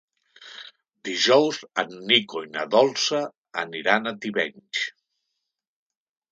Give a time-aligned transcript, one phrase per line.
[1.09, 3.21] Dijous en Nico i na Dolça
[3.67, 4.85] aniran a Tivenys.